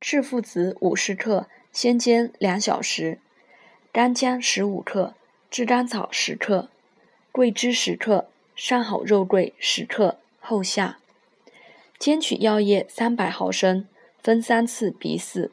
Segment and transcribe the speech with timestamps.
[0.00, 3.18] 赤附子五十克，先煎两小时；
[3.92, 5.14] 干姜十五克，
[5.50, 6.70] 炙甘草十克，
[7.30, 10.98] 桂枝十克，上好肉桂十克，后下。
[11.98, 13.86] 煎取药液三百毫升，
[14.22, 15.50] 分三次鼻饲。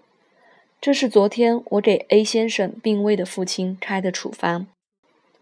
[0.80, 4.68] 这是昨天我给 A 先生病危的父亲开的处方：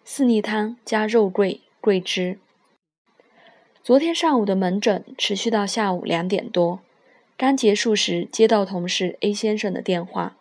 [0.03, 2.39] 四逆汤加肉桂、桂枝。
[3.83, 6.79] 昨天上午的门诊持续到下午两点多，
[7.38, 10.38] 刚结束时接到同事 A 先生的电话，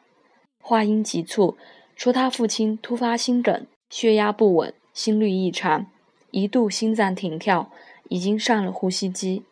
[0.61, 1.57] 话音急促，
[1.97, 5.87] 说他父亲突发心梗，血压不稳，心律异常，
[6.31, 7.73] 一度心脏停跳，
[8.09, 9.43] 已经上了呼吸机。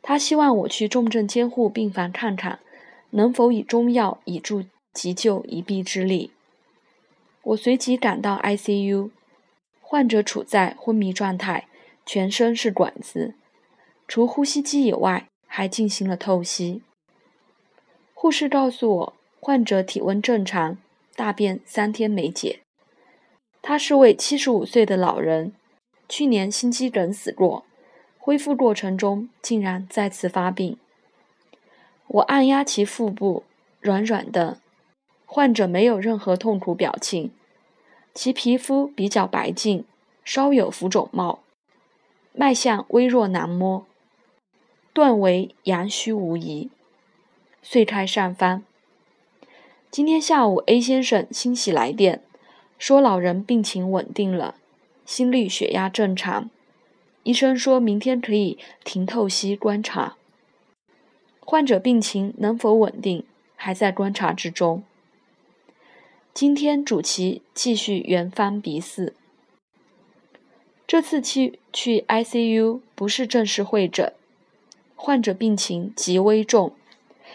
[0.00, 2.58] 他希望我去重症监护病房看看。
[3.14, 6.32] 能否以中药以助急救一臂之力？
[7.42, 9.10] 我随即赶到 ICU，
[9.82, 11.68] 患者处在昏迷状态，
[12.06, 13.34] 全身是管子，
[14.08, 16.80] 除呼吸机以外，还进行了透析。
[18.14, 20.78] 护士告诉我，患者体温正常，
[21.14, 22.60] 大便三天没解。
[23.60, 25.52] 他是位七十五岁的老人，
[26.08, 27.66] 去年心肌梗死过，
[28.18, 30.78] 恢复过程中竟然再次发病。
[32.06, 33.44] 我按压其腹部，
[33.78, 34.58] 软软的，
[35.26, 37.30] 患者没有任何痛苦表情，
[38.14, 39.84] 其皮肤比较白净，
[40.24, 41.40] 稍有浮肿貌，
[42.32, 43.86] 脉象微弱难摸，
[44.92, 46.68] 断为阳虚无疑，
[47.62, 48.62] 遂开上方。
[49.90, 52.22] 今天下午，A 先生欣喜来电，
[52.78, 54.56] 说老人病情稳定了，
[55.06, 56.50] 心率、血压正常，
[57.22, 60.16] 医生说明天可以停透析观察。
[61.40, 63.24] 患者病情能否稳定，
[63.56, 64.82] 还在观察之中。
[66.34, 69.12] 今天主其继续原方鼻饲。
[70.86, 74.12] 这次去去 ICU 不是正式会诊，
[75.04, 76.76] 患者病情极危重，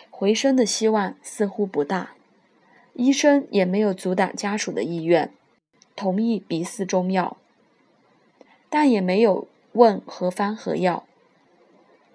[0.09, 2.11] 回升的希望似乎不大。
[2.93, 5.33] 医生也没有阻挡家属的意愿，
[5.93, 7.35] 同意鼻饲中药，
[8.69, 11.06] 但也没有问何方何药。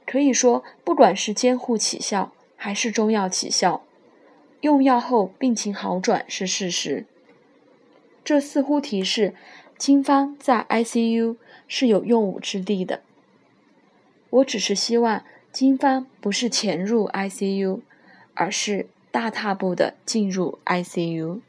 [0.06, 3.84] 可以说，不管是监护起效，还是中药起效，
[4.62, 7.04] 用药后病情好转是事实。
[8.24, 9.34] 这似乎提示
[9.76, 11.36] 经方在 ICU
[11.68, 13.02] 是有用武之地的。
[14.30, 17.80] 我只是希望经方不是潜入 ICU，
[18.32, 21.40] 而是大踏步的进入 ICU。